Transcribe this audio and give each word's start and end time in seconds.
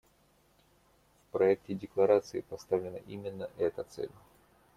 В 1.21 1.31
проекте 1.31 1.75
декларации 1.75 2.41
поставлена 2.41 2.97
именно 3.05 3.51
эта 3.59 3.83
цель. 3.83 4.09